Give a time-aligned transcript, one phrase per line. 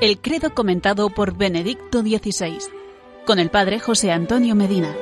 [0.00, 2.56] El credo comentado por Benedicto XVI,
[3.26, 4.96] con el padre José Antonio Medina.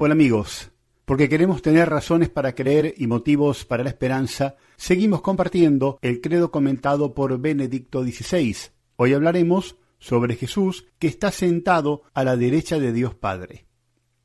[0.00, 0.72] Hola amigos,
[1.04, 6.50] porque queremos tener razones para creer y motivos para la esperanza, seguimos compartiendo el credo
[6.50, 8.56] comentado por Benedicto XVI.
[8.96, 13.69] Hoy hablaremos sobre Jesús que está sentado a la derecha de Dios Padre.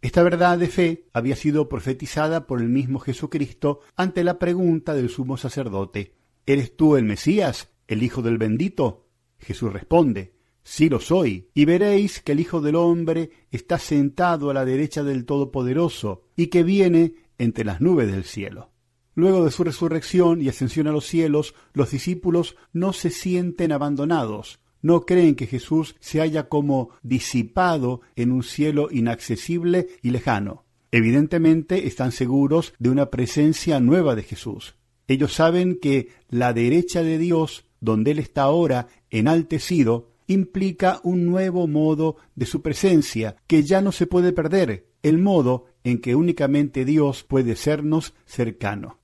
[0.05, 5.09] Esta verdad de fe había sido profetizada por el mismo Jesucristo ante la pregunta del
[5.09, 6.13] sumo sacerdote,
[6.45, 9.07] ¿Eres tú el Mesías, el Hijo del bendito?
[9.39, 14.53] Jesús responde, Sí lo soy, y veréis que el Hijo del hombre está sentado a
[14.53, 18.69] la derecha del Todopoderoso, y que viene entre las nubes del cielo.
[19.16, 24.59] Luego de su resurrección y ascensión a los cielos, los discípulos no se sienten abandonados,
[24.85, 30.63] no creen que Jesús se haya como disipado en un cielo inaccesible y lejano.
[30.91, 34.75] Evidentemente están seguros de una presencia nueva de Jesús.
[35.08, 41.66] Ellos saben que la derecha de Dios, donde Él está ahora enaltecido, implica un nuevo
[41.66, 46.86] modo de su presencia que ya no se puede perder, el modo en que únicamente
[46.86, 49.00] Dios puede sernos cercano.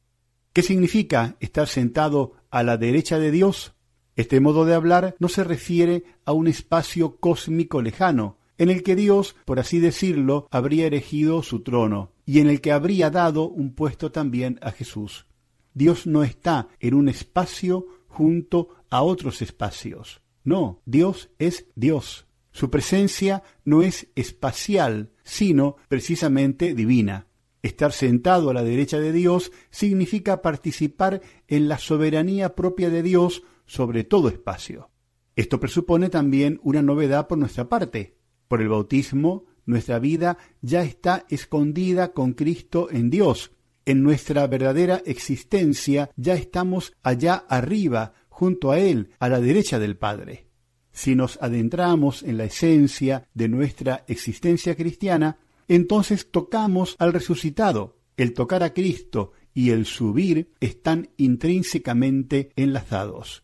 [0.54, 3.74] ¿Qué significa estar sentado a la derecha de Dios?
[4.22, 8.96] Este modo de hablar no se refiere a un espacio cósmico lejano, en el que
[8.96, 13.74] Dios, por así decirlo, habría erigido su trono, y en el que habría dado un
[13.74, 15.26] puesto también a Jesús.
[15.74, 20.22] Dios no está en un espacio junto a otros espacios.
[20.44, 22.28] No, Dios es Dios.
[22.52, 27.26] Su presencia no es espacial, sino precisamente divina.
[27.62, 33.44] Estar sentado a la derecha de Dios significa participar en la soberanía propia de Dios
[33.66, 34.90] sobre todo espacio.
[35.36, 38.18] Esto presupone también una novedad por nuestra parte.
[38.48, 43.52] Por el bautismo, nuestra vida ya está escondida con Cristo en Dios.
[43.86, 49.98] En nuestra verdadera existencia ya estamos allá arriba, junto a Él, a la derecha del
[49.98, 50.48] Padre.
[50.92, 55.38] Si nos adentramos en la esencia de nuestra existencia cristiana,
[55.68, 57.98] entonces tocamos al resucitado.
[58.18, 63.44] El tocar a Cristo y el subir están intrínsecamente enlazados.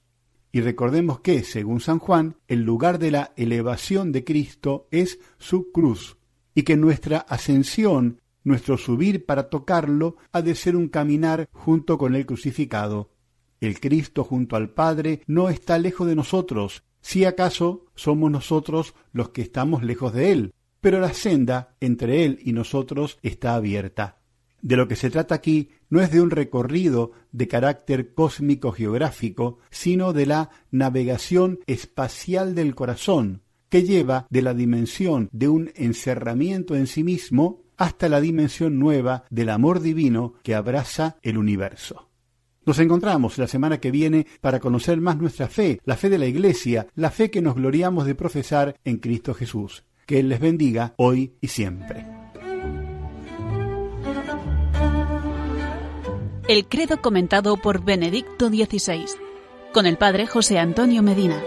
[0.52, 5.72] Y recordemos que, según San Juan, el lugar de la elevación de Cristo es su
[5.72, 6.18] cruz,
[6.56, 12.16] y que nuestra ascensión, nuestro subir para tocarlo, ha de ser un caminar junto con
[12.16, 13.12] el crucificado.
[13.60, 19.30] El Cristo junto al Padre no está lejos de nosotros, si acaso somos nosotros los
[19.30, 20.54] que estamos lejos de Él,
[20.88, 24.20] pero la senda entre Él y nosotros está abierta.
[24.62, 29.60] De lo que se trata aquí no es de un recorrido de carácter cósmico geográfico,
[29.70, 36.74] sino de la navegación espacial del corazón, que lleva de la dimensión de un encerramiento
[36.74, 42.08] en sí mismo hasta la dimensión nueva del amor divino que abraza el universo.
[42.66, 46.28] Nos encontramos la semana que viene para conocer más nuestra fe, la fe de la
[46.28, 49.84] Iglesia, la fe que nos gloriamos de profesar en Cristo Jesús.
[50.08, 52.08] Que Él les bendiga hoy y siempre.
[56.48, 59.06] El credo comentado por Benedicto XVI,
[59.74, 61.44] con el padre José Antonio Medina.